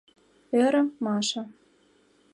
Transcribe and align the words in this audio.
—ӧрӧ 0.63 0.81
Маша. 1.03 1.43